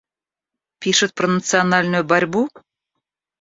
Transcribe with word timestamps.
Пишет 0.79 1.13
про 1.13 1.27
национальную 1.27 2.03
борьбу? 2.03 2.49